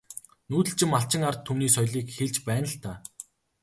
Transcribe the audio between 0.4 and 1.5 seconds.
Нүүдэлчин малчин ард